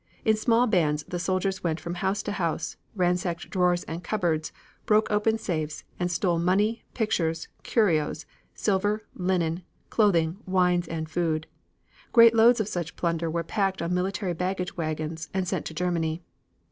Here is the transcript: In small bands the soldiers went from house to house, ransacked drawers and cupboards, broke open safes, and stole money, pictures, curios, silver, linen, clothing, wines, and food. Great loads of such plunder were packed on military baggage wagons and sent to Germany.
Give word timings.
In 0.25 0.35
small 0.35 0.65
bands 0.65 1.03
the 1.03 1.19
soldiers 1.19 1.63
went 1.63 1.79
from 1.79 1.93
house 1.93 2.23
to 2.23 2.31
house, 2.31 2.75
ransacked 2.95 3.51
drawers 3.51 3.83
and 3.83 4.03
cupboards, 4.03 4.51
broke 4.87 5.11
open 5.11 5.37
safes, 5.37 5.83
and 5.99 6.11
stole 6.11 6.39
money, 6.39 6.83
pictures, 6.95 7.49
curios, 7.61 8.25
silver, 8.55 9.05
linen, 9.13 9.61
clothing, 9.91 10.37
wines, 10.47 10.87
and 10.87 11.07
food. 11.07 11.45
Great 12.13 12.33
loads 12.33 12.59
of 12.59 12.67
such 12.67 12.95
plunder 12.95 13.29
were 13.29 13.43
packed 13.43 13.79
on 13.79 13.93
military 13.93 14.33
baggage 14.33 14.75
wagons 14.75 15.29
and 15.35 15.47
sent 15.47 15.67
to 15.67 15.73
Germany. 15.75 16.23